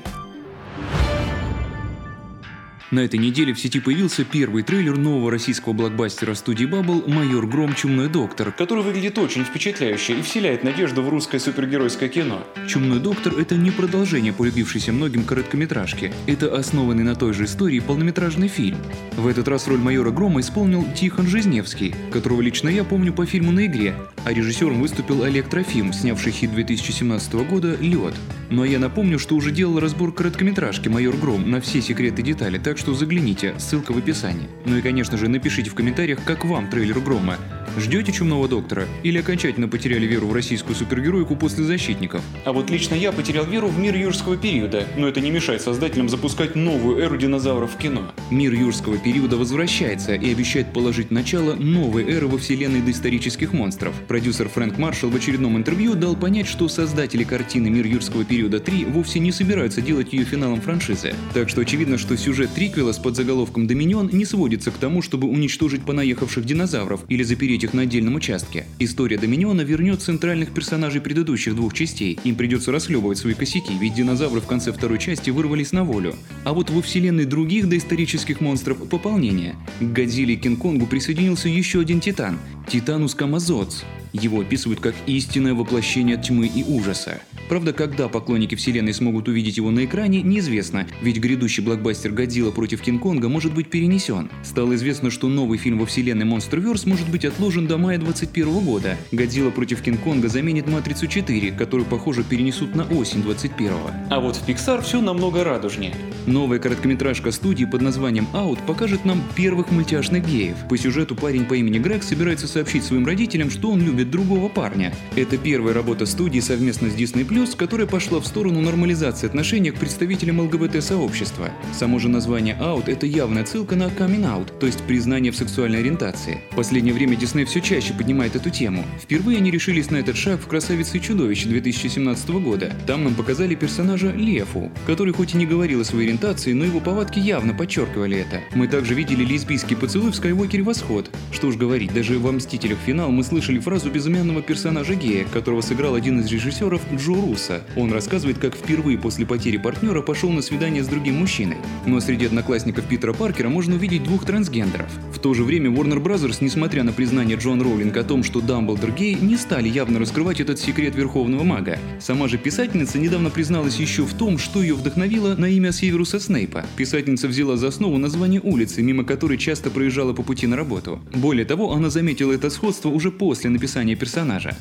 На 2.91 3.01
этой 3.01 3.19
неделе 3.19 3.53
в 3.53 3.59
сети 3.59 3.79
появился 3.79 4.23
первый 4.23 4.63
трейлер 4.63 4.97
нового 4.97 5.29
российского 5.29 5.73
блокбастера 5.73 6.33
студии 6.33 6.65
Bubble 6.65 7.07
«Майор 7.07 7.45
Гром. 7.45 7.75
Чумной 7.75 8.09
доктор». 8.09 8.51
который 8.51 8.83
выглядит 8.83 9.19
очень 9.19 9.43
впечатляюще 9.43 10.17
и 10.17 10.23
вселяет 10.23 10.63
надежду 10.63 11.03
в 11.03 11.09
русское 11.09 11.39
супергеройское 11.39 12.09
кино. 12.09 12.43
«Чумной 12.67 12.99
доктор»— 12.99 13.33
это 13.39 13.55
не 13.55 13.69
продолжение 13.69 14.33
полюбившейся 14.33 14.91
многим 14.91 15.23
короткометражки. 15.23 16.11
Это 16.25 16.57
основанный 16.57 17.03
на 17.03 17.13
той 17.13 17.33
же 17.33 17.45
истории 17.45 17.79
полнометражный 17.79 18.47
фильм. 18.47 18.79
В 19.15 19.27
этот 19.27 19.47
раз 19.47 19.67
роль 19.67 19.77
майора 19.77 20.09
Грома 20.09 20.39
исполнил 20.39 20.83
Тихон 20.95 21.27
Жизневский, 21.27 21.93
которого 22.11 22.41
лично 22.41 22.69
я 22.69 22.83
помню 22.83 23.13
по 23.13 23.27
фильму 23.27 23.51
«На 23.51 23.67
игре», 23.67 23.93
а 24.25 24.33
режиссером 24.33 24.81
выступил 24.81 25.21
Олег 25.21 25.47
Трофим, 25.47 25.93
снявший 25.93 26.31
хит 26.31 26.51
2017 26.53 27.33
года 27.47 27.75
«Лед». 27.79 28.15
Ну 28.49 28.63
а 28.63 28.67
я 28.67 28.79
напомню, 28.79 29.19
что 29.19 29.35
уже 29.35 29.51
делал 29.51 29.79
разбор 29.79 30.11
короткометражки 30.11 30.89
«Майор 30.89 31.15
Гром» 31.15 31.51
на 31.51 31.61
все 31.61 31.83
секреты 31.83 32.23
и 32.23 32.25
детали, 32.25 32.57
так 32.57 32.78
что 32.79 32.93
загляните, 32.93 33.53
ссылка 33.59 33.91
в 33.91 33.97
описании. 33.97 34.47
Ну 34.65 34.77
и 34.77 34.81
конечно 34.81 35.17
же 35.17 35.27
напишите 35.27 35.69
в 35.69 35.75
комментариях, 35.75 36.23
как 36.23 36.45
вам 36.45 36.69
трейлер 36.69 36.99
Грома. 37.01 37.37
Ждете 37.77 38.11
Чумного 38.11 38.47
Доктора? 38.47 38.87
Или 39.03 39.19
окончательно 39.19 39.67
потеряли 39.67 40.05
веру 40.05 40.27
в 40.27 40.33
российскую 40.33 40.75
супергероику 40.75 41.35
после 41.35 41.63
«Защитников»? 41.63 42.21
А 42.45 42.51
вот 42.51 42.69
лично 42.69 42.95
я 42.95 43.11
потерял 43.11 43.45
веру 43.45 43.67
в 43.67 43.77
мир 43.77 43.95
юрского 43.95 44.37
периода, 44.37 44.87
но 44.97 45.07
это 45.07 45.21
не 45.21 45.31
мешает 45.31 45.61
создателям 45.61 46.09
запускать 46.09 46.55
новую 46.55 46.97
эру 46.97 47.17
динозавров 47.17 47.73
в 47.73 47.77
кино. 47.77 48.11
Мир 48.31 48.53
юрского 48.53 48.97
периода 48.97 49.37
возвращается 49.37 50.15
и 50.15 50.31
обещает 50.31 50.73
положить 50.73 51.11
начало 51.11 51.55
новой 51.55 52.09
эры 52.09 52.27
во 52.27 52.37
вселенной 52.37 52.81
доисторических 52.81 53.53
монстров. 53.53 53.93
Продюсер 54.07 54.49
Фрэнк 54.49 54.77
Маршалл 54.77 55.09
в 55.09 55.15
очередном 55.15 55.57
интервью 55.57 55.93
дал 55.93 56.15
понять, 56.15 56.47
что 56.47 56.67
создатели 56.67 57.23
картины 57.23 57.69
«Мир 57.69 57.85
юрского 57.85 58.25
периода 58.25 58.57
3» 58.57 58.91
вовсе 58.91 59.19
не 59.19 59.31
собираются 59.31 59.81
делать 59.81 60.11
ее 60.13 60.25
финалом 60.25 60.61
франшизы. 60.61 61.13
Так 61.33 61.49
что 61.49 61.61
очевидно, 61.61 61.97
что 61.97 62.17
сюжет 62.17 62.51
триквела 62.53 62.93
с 62.93 62.97
подзаголовком 62.97 63.67
«Доминион» 63.67 64.09
не 64.11 64.25
сводится 64.25 64.71
к 64.71 64.75
тому, 64.75 65.01
чтобы 65.01 65.27
уничтожить 65.27 65.83
понаехавших 65.83 66.45
динозавров 66.45 67.01
или 67.07 67.23
запереть 67.23 67.58
их 67.63 67.73
на 67.73 67.83
отдельном 67.83 68.15
участке. 68.15 68.65
История 68.79 69.17
Доминиона 69.17 69.61
вернет 69.61 70.01
центральных 70.01 70.53
персонажей 70.53 71.01
предыдущих 71.01 71.55
двух 71.55 71.73
частей. 71.73 72.19
Им 72.23 72.35
придется 72.35 72.71
расхлебывать 72.71 73.17
свои 73.17 73.33
косяки, 73.33 73.77
ведь 73.79 73.95
динозавры 73.95 74.41
в 74.41 74.47
конце 74.47 74.71
второй 74.71 74.99
части 74.99 75.29
вырвались 75.29 75.71
на 75.71 75.83
волю. 75.83 76.15
А 76.43 76.53
вот 76.53 76.69
во 76.69 76.81
вселенной 76.81 77.25
других 77.25 77.69
доисторических 77.69 78.41
монстров 78.41 78.87
пополнение. 78.87 79.55
К 79.79 79.83
Годзилле 79.83 80.35
и 80.35 80.37
Кинг-Конгу 80.37 80.87
присоединился 80.87 81.49
еще 81.49 81.81
один 81.81 81.99
титан– 81.99 82.37
Титанус 82.69 83.15
Камазоц. 83.15 83.83
Его 84.13 84.41
описывают 84.41 84.79
как 84.79 84.95
истинное 85.05 85.53
воплощение 85.53 86.17
тьмы 86.17 86.47
и 86.47 86.63
ужаса. 86.63 87.21
Правда, 87.47 87.73
когда 87.73 88.07
поклонники 88.07 88.55
вселенной 88.55 88.93
смогут 88.93 89.27
увидеть 89.27 89.57
его 89.57 89.71
на 89.71 89.85
экране, 89.85 90.21
неизвестно, 90.21 90.87
ведь 91.01 91.17
грядущий 91.17 91.63
блокбастер 91.63 92.11
«Годзилла 92.11 92.51
против 92.51 92.81
Кинг-Конга» 92.81 93.27
может 93.27 93.53
быть 93.53 93.69
перенесен. 93.69 94.29
Стало 94.43 94.75
известно, 94.75 95.09
что 95.09 95.27
новый 95.27 95.57
фильм 95.57 95.79
во 95.79 95.85
вселенной 95.85 96.25
Monsterverse 96.25 96.87
может 96.87 97.09
быть 97.09 97.25
отложен 97.25 97.67
до 97.67 97.77
мая 97.77 97.97
2021 97.97 98.65
года. 98.65 98.97
«Годзилла 99.11 99.49
против 99.51 99.81
Кинг-Конга» 99.81 100.27
заменит 100.27 100.67
«Матрицу 100.67 101.07
4», 101.07 101.57
которую, 101.57 101.87
похоже, 101.87 102.23
перенесут 102.23 102.75
на 102.75 102.83
осень 102.83 103.23
2021 103.23 103.73
А 104.09 104.19
вот 104.19 104.35
в 104.35 104.47
Pixar 104.47 104.83
все 104.83 105.01
намного 105.01 105.43
радужнее. 105.43 105.93
Новая 106.25 106.59
короткометражка 106.59 107.31
студии 107.31 107.65
под 107.65 107.81
названием 107.81 108.27
«Out» 108.33 108.59
покажет 108.65 109.05
нам 109.05 109.23
первых 109.35 109.71
мультяшных 109.71 110.25
геев. 110.25 110.55
По 110.69 110.77
сюжету 110.77 111.15
парень 111.15 111.45
по 111.45 111.55
имени 111.55 111.79
Грег 111.79 112.03
собирается 112.03 112.47
сообщить 112.47 112.83
своим 112.83 113.05
родителям, 113.05 113.49
что 113.49 113.71
он 113.71 113.81
любит 113.81 113.98
другого 114.03 114.49
парня. 114.49 114.93
Это 115.15 115.37
первая 115.37 115.73
работа 115.73 116.05
студии 116.05 116.39
совместно 116.39 116.89
с 116.89 116.95
Disney+, 116.95 117.55
которая 117.55 117.87
пошла 117.87 118.19
в 118.19 118.27
сторону 118.27 118.61
нормализации 118.61 119.27
отношений 119.27 119.71
к 119.71 119.75
представителям 119.79 120.39
ЛГБТ-сообщества. 120.39 121.51
Само 121.73 121.99
же 121.99 122.09
название 122.09 122.57
«Out»— 122.59 122.83
это 122.87 123.05
явная 123.05 123.45
ссылка 123.45 123.75
на 123.75 123.85
«coming 123.85 124.23
out», 124.23 124.57
то 124.59 124.65
есть 124.65 124.81
признание 124.83 125.31
в 125.31 125.35
сексуальной 125.35 125.79
ориентации. 125.79 126.41
В 126.51 126.55
последнее 126.55 126.93
время 126.93 127.15
Disney 127.15 127.45
все 127.45 127.61
чаще 127.61 127.93
поднимает 127.93 128.35
эту 128.35 128.49
тему. 128.49 128.85
Впервые 129.01 129.37
они 129.37 129.51
решились 129.51 129.89
на 129.91 129.97
этот 129.97 130.17
шаг 130.17 130.39
в 130.39 130.47
«Красавице 130.47 130.97
и 130.97 131.01
чудовище» 131.01 131.49
2017 131.49 132.29
года. 132.29 132.73
Там 132.87 133.03
нам 133.03 133.15
показали 133.15 133.55
персонажа 133.55 134.11
Лефу, 134.11 134.71
который 134.85 135.13
хоть 135.13 135.33
и 135.33 135.37
не 135.37 135.45
говорил 135.45 135.81
о 135.81 135.85
своей 135.85 136.07
ориентации, 136.07 136.53
но 136.53 136.65
его 136.65 136.79
повадки 136.79 137.19
явно 137.19 137.53
подчеркивали 137.53 138.17
это. 138.17 138.41
Мы 138.55 138.67
также 138.67 138.93
видели 138.93 139.23
лесбийский 139.23 139.75
поцелуй 139.75 140.11
в 140.11 140.15
Скайуокере 140.15 140.63
Восход. 140.63 141.09
Что 141.31 141.47
уж 141.47 141.55
говорить, 141.55 141.93
даже 141.93 142.19
во 142.19 142.31
«Мстителях. 142.31 142.77
Финал» 142.85 143.11
мы 143.11 143.23
слышали 143.23 143.59
фразу 143.59 143.88
безымянного 143.89 144.41
персонажа 144.41 144.95
гея, 144.95 145.25
которого 145.25 145.61
сыграл 145.61 145.95
один 145.95 146.19
из 146.19 146.31
режиссеров 146.31 146.81
Джо 146.95 147.13
Руссо. 147.13 147.61
Он 147.75 147.91
рассказывает, 147.91 148.37
как 148.37 148.55
впервые 148.55 148.97
после 148.97 149.25
потери 149.25 149.57
партнера 149.57 150.01
пошел 150.01 150.29
на 150.31 150.41
свидание 150.41 150.83
с 150.83 150.87
другим 150.87 151.15
мужчиной. 151.15 151.57
Но 151.85 151.99
среди 151.99 152.25
одноклассников 152.25 152.85
Питера 152.85 153.13
Паркера 153.13 153.49
можно 153.49 153.75
увидеть 153.75 154.03
двух 154.03 154.25
трансгендеров. 154.25 154.89
В 155.13 155.19
то 155.19 155.33
же 155.33 155.43
время 155.43 155.69
Warner 155.69 156.01
Bros., 156.01 156.37
несмотря 156.41 156.83
на 156.83 156.91
признание 156.91 157.37
Джон 157.37 157.61
Роулинг 157.61 157.97
о 157.97 158.03
том, 158.03 158.23
что 158.23 158.41
Дамблдор 158.41 158.91
гей, 158.91 159.15
не 159.15 159.37
стали 159.37 159.67
явно 159.67 159.99
раскрывать 159.99 160.39
этот 160.39 160.59
секрет 160.59 160.95
Верховного 160.95 161.43
Мага. 161.43 161.79
Сама 161.99 162.27
же 162.27 162.37
писательница 162.37 162.99
недавно 162.99 163.29
призналась 163.29 163.77
еще 163.77 164.03
в 164.03 164.13
том, 164.13 164.37
что 164.37 164.61
ее 164.61 164.75
вдохновило 164.75 165.35
на 165.35 165.45
имя 165.45 165.71
Северуса 165.71 166.19
Снейпа. 166.19 166.65
Писательница 166.77 167.27
взяла 167.27 167.57
за 167.57 167.67
основу 167.67 167.97
название 167.97 168.41
улицы, 168.41 168.81
мимо 168.81 169.03
которой 169.03 169.37
часто 169.37 169.69
проезжала 169.69 170.13
по 170.13 170.23
пути 170.23 170.47
на 170.47 170.55
работу. 170.55 170.99
Более 171.13 171.45
того, 171.45 171.73
она 171.73 171.89
заметила 171.89 172.31
это 172.31 172.49
сходство 172.49 172.89
уже 172.89 173.11
после 173.11 173.49
написания 173.49 173.78
персонажа. 173.95 174.55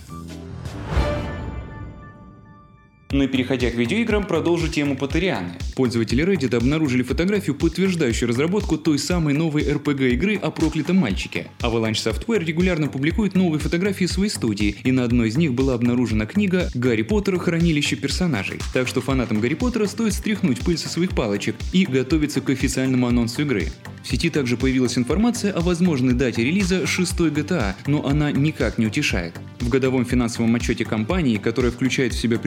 Но 3.11 3.27
переходя 3.27 3.71
к 3.71 3.75
видеоиграм, 3.75 4.23
продолжу 4.27 4.69
тему 4.69 4.95
Патерианы. 4.95 5.55
Пользователи 5.75 6.23
Reddit 6.23 6.55
обнаружили 6.55 7.03
фотографию, 7.03 7.57
подтверждающую 7.57 8.29
разработку 8.29 8.77
той 8.77 8.99
самой 8.99 9.33
новой 9.33 9.63
RPG 9.63 10.11
игры 10.11 10.37
о 10.37 10.51
проклятом 10.51 10.97
мальчике. 10.97 11.47
Avalanche 11.61 11.95
Software 11.95 12.45
регулярно 12.45 12.89
публикует 12.89 13.35
новые 13.35 13.61
фотографии 13.61 14.05
своей 14.05 14.31
студии, 14.31 14.77
и 14.85 14.93
на 14.93 15.05
одной 15.05 15.29
из 15.29 15.39
них 15.39 15.55
была 15.55 15.73
обнаружена 15.73 16.27
книга 16.27 16.69
«Гарри 16.75 17.03
Поттер. 17.03 17.39
Хранилище 17.39 17.97
персонажей». 17.97 18.59
Так 18.75 18.87
что 18.87 19.01
фанатам 19.01 19.41
Гарри 19.41 19.55
Поттера 19.55 19.87
стоит 19.87 20.13
стряхнуть 20.13 20.61
пыль 20.61 20.77
со 20.77 20.91
своих 20.91 21.11
палочек 21.13 21.57
и 21.73 21.87
готовиться 21.87 22.43
к 22.43 22.51
официальному 22.51 23.07
анонсу 23.07 23.41
игры. 23.41 23.69
В 24.03 24.09
сети 24.09 24.31
также 24.31 24.57
появилась 24.57 24.97
информация 24.97 25.53
о 25.53 25.61
возможной 25.61 26.15
дате 26.15 26.45
релиза 26.45 26.87
6 26.87 27.21
GTA, 27.21 27.75
но 27.87 28.07
она 28.07 28.33
никак 28.33 28.79
не 28.79 28.87
утешает. 28.87 29.35
В 29.61 29.69
годовом 29.69 30.05
финансовом 30.05 30.55
отчете 30.55 30.85
компании, 30.85 31.37
которая 31.37 31.73
включает 31.73 32.15
в 32.15 32.19
себя 32.19 32.39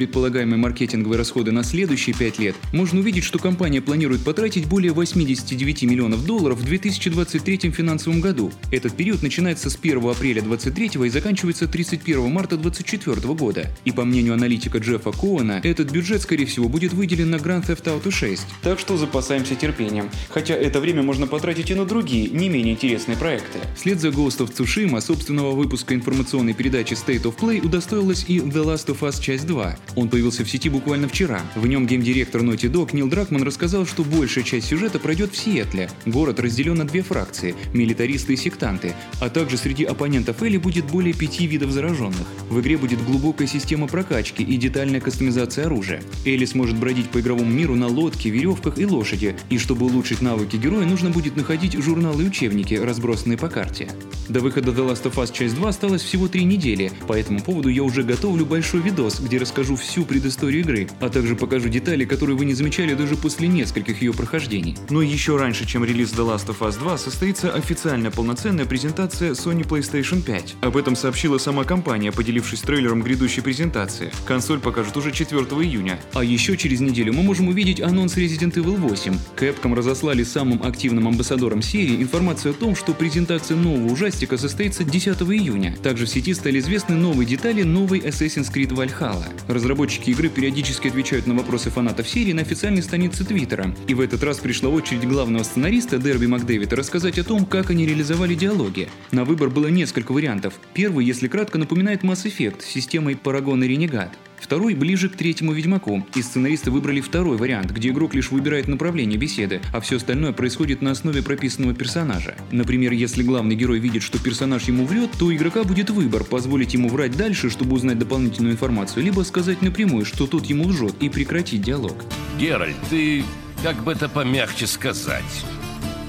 предполагаемые 0.51 0.57
маркетинговые 0.57 1.17
расходы 1.17 1.51
на 1.51 1.63
следующие 1.63 2.15
5 2.15 2.39
лет, 2.39 2.55
можно 2.73 2.99
увидеть, 2.99 3.23
что 3.23 3.39
компания 3.39 3.81
планирует 3.81 4.23
потратить 4.23 4.67
более 4.67 4.91
89 4.91 5.83
миллионов 5.83 6.25
долларов 6.25 6.59
в 6.59 6.63
2023 6.63 7.71
финансовом 7.71 8.21
году. 8.21 8.51
Этот 8.71 8.95
период 8.95 9.21
начинается 9.21 9.69
с 9.69 9.77
1 9.81 9.97
апреля 10.09 10.41
2023 10.41 11.05
и 11.05 11.09
заканчивается 11.09 11.67
31 11.67 12.31
марта 12.31 12.57
2024 12.57 13.33
года. 13.33 13.69
И 13.85 13.91
по 13.91 14.03
мнению 14.03 14.33
аналитика 14.33 14.79
Джеффа 14.79 15.11
Коуэна, 15.11 15.61
этот 15.63 15.91
бюджет, 15.91 16.21
скорее 16.21 16.45
всего, 16.45 16.67
будет 16.67 16.93
выделен 16.93 17.29
на 17.29 17.35
Grand 17.35 17.65
Theft 17.65 17.85
Auto 17.85 18.11
6. 18.11 18.43
Так 18.61 18.79
что 18.79 18.97
запасаемся 18.97 19.55
терпением. 19.55 20.09
Хотя 20.29 20.55
это 20.55 20.79
время 20.79 21.03
можно 21.03 21.27
потратить 21.27 21.69
и 21.69 21.75
на 21.75 21.85
другие, 21.85 22.29
не 22.29 22.49
менее 22.49 22.73
интересные 22.73 23.17
проекты. 23.17 23.59
Вслед 23.75 23.99
за 23.99 24.09
Ghost 24.09 24.39
of 24.39 24.53
Tsushima 24.53 25.01
собственного 25.01 25.51
выпуска 25.51 25.93
информационной 25.93 26.53
передачи 26.53 26.93
State 26.93 27.23
of 27.23 27.37
Play 27.37 27.65
удостоилась 27.65 28.25
и 28.27 28.39
The 28.39 28.63
Last 28.63 28.87
of 28.87 28.99
Us 28.99 29.21
Часть 29.21 29.47
2. 29.47 29.77
Он 29.95 30.09
появился 30.09 30.40
в 30.43 30.49
сети 30.49 30.69
буквально 30.69 31.07
вчера. 31.07 31.41
В 31.55 31.67
нем 31.67 31.87
геймдиректор 31.87 32.41
Naughty 32.41 32.71
Dog 32.71 32.89
Нил 32.93 33.07
Дракман 33.07 33.43
рассказал, 33.43 33.85
что 33.85 34.03
большая 34.03 34.43
часть 34.43 34.67
сюжета 34.67 34.99
пройдет 34.99 35.33
в 35.33 35.37
Сиэтле. 35.37 35.89
Город 36.05 36.39
разделен 36.39 36.75
на 36.75 36.85
две 36.85 37.01
фракции– 37.01 37.55
милитаристы 37.73 38.33
и 38.33 38.37
сектанты, 38.37 38.93
а 39.19 39.29
также 39.29 39.57
среди 39.57 39.83
оппонентов 39.83 40.41
Элли 40.41 40.57
будет 40.57 40.85
более 40.85 41.13
пяти 41.13 41.47
видов 41.47 41.71
зараженных. 41.71 42.27
В 42.49 42.59
игре 42.59 42.77
будет 42.77 43.03
глубокая 43.03 43.47
система 43.47 43.87
прокачки 43.87 44.43
и 44.43 44.57
детальная 44.57 45.01
кастомизация 45.01 45.65
оружия. 45.65 46.01
Элли 46.25 46.45
сможет 46.45 46.77
бродить 46.77 47.09
по 47.09 47.19
игровому 47.19 47.49
миру 47.49 47.75
на 47.75 47.87
лодке, 47.87 48.29
веревках 48.29 48.79
и 48.79 48.85
лошади, 48.85 49.35
и 49.49 49.57
чтобы 49.57 49.85
улучшить 49.85 50.21
навыки 50.21 50.55
героя, 50.55 50.85
нужно 50.85 51.09
будет 51.09 51.35
находить 51.35 51.73
журналы 51.73 52.23
и 52.23 52.27
учебники, 52.27 52.73
разбросанные 52.73 53.37
по 53.37 53.49
карте. 53.49 53.89
До 54.29 54.39
выхода 54.39 54.71
The 54.71 54.89
Last 54.89 55.03
of 55.03 55.15
Us 55.15 55.33
Часть 55.33 55.55
2 55.55 55.69
осталось 55.69 56.01
всего 56.01 56.27
три 56.27 56.45
недели, 56.45 56.91
по 57.07 57.13
этому 57.13 57.41
поводу 57.41 57.69
я 57.69 57.83
уже 57.83 58.03
готовлю 58.03 58.45
большой 58.45 58.81
видос, 58.81 59.19
где 59.19 59.37
расскажу 59.37 59.75
всю 59.75 60.05
предысторию 60.05 60.30
игры, 60.39 60.87
а 60.99 61.09
также 61.09 61.35
покажу 61.35 61.69
детали, 61.69 62.05
которые 62.05 62.35
вы 62.35 62.45
не 62.45 62.53
замечали 62.53 62.93
даже 62.93 63.15
после 63.15 63.47
нескольких 63.47 64.01
ее 64.01 64.13
прохождений. 64.13 64.77
Но 64.89 65.01
еще 65.01 65.37
раньше, 65.37 65.65
чем 65.65 65.83
релиз 65.85 66.13
The 66.13 66.25
Last 66.25 66.47
of 66.47 66.59
Us 66.59 66.77
2, 66.79 66.97
состоится 66.97 67.53
официальная 67.53 68.11
полноценная 68.11 68.65
презентация 68.65 69.31
Sony 69.31 69.67
PlayStation 69.67 70.21
5. 70.21 70.55
Об 70.61 70.77
этом 70.77 70.95
сообщила 70.95 71.37
сама 71.37 71.63
компания, 71.63 72.11
поделившись 72.11 72.61
трейлером 72.61 73.01
грядущей 73.01 73.41
презентации. 73.41 74.11
Консоль 74.25 74.59
покажут 74.59 74.97
уже 74.97 75.11
4 75.11 75.41
июня. 75.41 75.99
А 76.13 76.23
еще 76.23 76.57
через 76.57 76.79
неделю 76.79 77.13
мы 77.13 77.23
можем 77.23 77.47
увидеть 77.47 77.81
анонс 77.81 78.17
Resident 78.17 78.53
Evil 78.53 78.77
8. 78.77 79.15
Capcom 79.37 79.75
разослали 79.75 80.23
самым 80.23 80.63
активным 80.63 81.07
амбассадорам 81.07 81.61
серии 81.61 82.01
информацию 82.01 82.51
о 82.51 82.53
том, 82.53 82.75
что 82.75 82.93
презентация 82.93 83.57
нового 83.57 83.91
ужастика 83.91 84.37
состоится 84.37 84.83
10 84.83 85.21
июня. 85.21 85.75
Также 85.83 86.05
в 86.05 86.09
сети 86.09 86.33
стали 86.33 86.59
известны 86.59 86.95
новые 86.95 87.27
детали 87.27 87.63
новой 87.63 87.99
Assassin's 87.99 88.51
Creed 88.53 88.69
Valhalla. 88.69 89.25
Разработчики 89.47 90.11
игры 90.11 90.20
периодически 90.29 90.87
отвечают 90.87 91.27
на 91.27 91.33
вопросы 91.33 91.69
фанатов 91.69 92.07
серии 92.07 92.33
на 92.33 92.41
официальной 92.41 92.81
странице 92.81 93.25
Твиттера. 93.25 93.73
И 93.87 93.93
в 93.93 94.01
этот 94.01 94.23
раз 94.23 94.39
пришла 94.39 94.69
очередь 94.69 95.07
главного 95.07 95.43
сценариста 95.43 95.97
Дерби 95.97 96.25
Макдэвида 96.25 96.75
рассказать 96.75 97.19
о 97.19 97.23
том, 97.23 97.45
как 97.45 97.69
они 97.69 97.85
реализовали 97.85 98.35
диалоги. 98.35 98.89
На 99.11 99.23
выбор 99.25 99.49
было 99.49 99.67
несколько 99.67 100.11
вариантов. 100.11 100.53
Первый, 100.73 101.05
если 101.05 101.27
кратко, 101.27 101.57
напоминает 101.57 102.03
Mass 102.03 102.25
Effect 102.25 102.61
с 102.61 102.65
системой 102.65 103.17
Paragon 103.21 103.65
и 103.65 103.69
Renegade. 103.69 104.11
Второй 104.41 104.73
ближе 104.73 105.07
к 105.07 105.15
третьему 105.15 105.53
Ведьмаку, 105.53 106.05
и 106.15 106.21
сценаристы 106.21 106.71
выбрали 106.71 106.99
второй 106.99 107.37
вариант, 107.37 107.71
где 107.71 107.89
игрок 107.89 108.15
лишь 108.15 108.31
выбирает 108.31 108.67
направление 108.67 109.19
беседы, 109.19 109.61
а 109.71 109.79
все 109.79 109.97
остальное 109.97 110.33
происходит 110.33 110.81
на 110.81 110.91
основе 110.91 111.21
прописанного 111.21 111.75
персонажа. 111.75 112.35
Например, 112.51 112.91
если 112.91 113.21
главный 113.21 113.55
герой 113.55 113.79
видит, 113.79 114.01
что 114.01 114.21
персонаж 114.21 114.63
ему 114.63 114.85
врет, 114.85 115.11
то 115.17 115.27
у 115.27 115.33
игрока 115.33 115.63
будет 115.63 115.91
выбор 115.91 116.23
позволить 116.23 116.73
ему 116.73 116.89
врать 116.89 117.15
дальше, 117.15 117.49
чтобы 117.51 117.75
узнать 117.75 117.99
дополнительную 117.99 118.53
информацию, 118.53 119.03
либо 119.03 119.21
сказать 119.21 119.61
напрямую, 119.61 120.05
что 120.05 120.25
тот 120.25 120.45
ему 120.47 120.65
лжет 120.65 120.95
и 120.99 121.09
прекратить 121.09 121.61
диалог. 121.61 121.95
Геральт, 122.39 122.75
ты, 122.89 123.23
как 123.63 123.83
бы 123.83 123.91
это 123.91 124.09
помягче 124.09 124.65
сказать, 124.65 125.45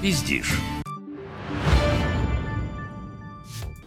пиздишь. 0.01 0.53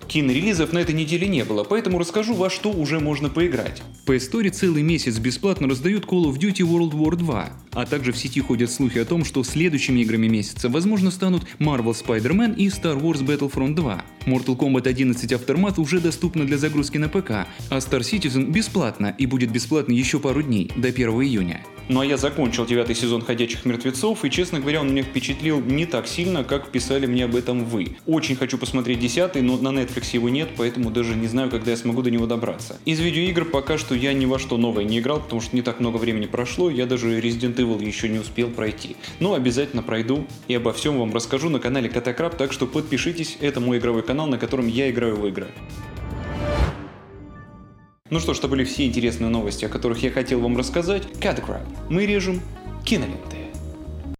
Кинорелизов 0.08 0.72
на 0.72 0.78
этой 0.78 0.94
неделе 0.94 1.26
не 1.26 1.44
было, 1.44 1.64
поэтому 1.64 1.98
расскажу, 1.98 2.34
во 2.34 2.48
что 2.50 2.70
уже 2.70 3.00
можно 3.00 3.28
поиграть. 3.28 3.82
PS 4.06 4.30
Store 4.30 4.50
целый 4.50 4.82
месяц 4.82 5.18
бесплатно 5.18 5.68
раздают 5.68 6.04
Call 6.04 6.24
of 6.24 6.38
Duty 6.38 6.66
World 6.66 6.92
War 6.92 7.16
2, 7.16 7.48
а 7.72 7.86
также 7.86 8.12
в 8.12 8.16
сети 8.16 8.40
ходят 8.40 8.70
слухи 8.70 8.98
о 8.98 9.04
том, 9.04 9.24
что 9.24 9.42
следующими 9.42 10.00
играми 10.00 10.28
месяца 10.28 10.68
возможно 10.68 11.10
станут 11.10 11.46
Marvel 11.58 11.94
Spider-Man 11.94 12.56
и 12.56 12.68
Star 12.68 13.00
Wars 13.00 13.24
Battlefront 13.24 13.74
2. 13.74 14.04
Mortal 14.26 14.56
Kombat 14.56 14.88
11 14.88 15.32
Aftermath 15.32 15.80
уже 15.80 16.00
доступна 16.00 16.44
для 16.44 16.58
загрузки 16.58 16.98
на 16.98 17.08
ПК, 17.08 17.30
а 17.70 17.78
Star 17.78 18.00
Citizen 18.00 18.50
бесплатно 18.50 19.14
и 19.16 19.24
будет 19.26 19.52
бесплатно 19.52 19.92
еще 19.92 20.18
пару 20.18 20.42
дней, 20.42 20.70
до 20.76 20.88
1 20.88 21.08
июня. 21.22 21.60
Ну 21.88 22.00
а 22.00 22.06
я 22.06 22.16
закончил 22.16 22.66
девятый 22.66 22.96
сезон 22.96 23.22
«Ходячих 23.22 23.64
мертвецов», 23.64 24.24
и, 24.24 24.30
честно 24.30 24.58
говоря, 24.58 24.80
он 24.80 24.90
меня 24.90 25.04
впечатлил 25.04 25.60
не 25.60 25.86
так 25.86 26.08
сильно, 26.08 26.42
как 26.42 26.72
писали 26.72 27.06
мне 27.06 27.26
об 27.26 27.36
этом 27.36 27.64
вы. 27.64 27.96
Очень 28.06 28.34
хочу 28.34 28.58
посмотреть 28.58 28.98
десятый, 28.98 29.42
но 29.42 29.56
на 29.56 29.68
Netflix 29.68 30.08
его 30.12 30.28
нет, 30.28 30.48
поэтому 30.56 30.90
даже 30.90 31.14
не 31.14 31.28
знаю, 31.28 31.48
когда 31.48 31.70
я 31.70 31.76
смогу 31.76 32.02
до 32.02 32.10
него 32.10 32.26
добраться. 32.26 32.76
Из 32.86 32.98
видеоигр 32.98 33.44
пока 33.44 33.78
что 33.78 33.94
я 33.94 34.12
ни 34.14 34.26
во 34.26 34.40
что 34.40 34.56
новое 34.56 34.82
не 34.82 34.98
играл, 34.98 35.20
потому 35.20 35.40
что 35.40 35.54
не 35.54 35.62
так 35.62 35.78
много 35.78 35.98
времени 35.98 36.26
прошло, 36.26 36.70
я 36.70 36.86
даже 36.86 37.20
Resident 37.20 37.54
Evil 37.54 37.84
еще 37.84 38.08
не 38.08 38.18
успел 38.18 38.50
пройти. 38.50 38.96
Но 39.20 39.34
обязательно 39.34 39.84
пройду 39.84 40.26
и 40.48 40.54
обо 40.54 40.72
всем 40.72 40.98
вам 40.98 41.14
расскажу 41.14 41.50
на 41.50 41.60
канале 41.60 41.88
Катакраб, 41.88 42.36
так 42.36 42.52
что 42.52 42.66
подпишитесь, 42.66 43.38
это 43.40 43.60
мой 43.60 43.78
игровой 43.78 44.02
канал, 44.02 44.15
канал, 44.16 44.28
на 44.28 44.38
котором 44.38 44.66
я 44.66 44.90
играю 44.90 45.14
в 45.14 45.26
игры. 45.26 45.48
Ну 48.08 48.18
что 48.18 48.32
ж, 48.32 48.38
это 48.38 48.48
были 48.48 48.64
все 48.64 48.86
интересные 48.86 49.28
новости, 49.28 49.66
о 49.66 49.68
которых 49.68 50.02
я 50.02 50.10
хотел 50.10 50.40
вам 50.40 50.56
рассказать. 50.56 51.02
Кадкраб. 51.20 51.60
Мы 51.90 52.06
режем 52.06 52.40
киноленты. 52.82 53.45